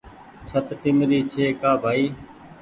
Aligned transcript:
ڇت 0.47 0.67
ٽيمرِي 0.81 1.19
ڇي 1.31 1.45
ڪا 1.61 1.71
بهائي 1.81 2.05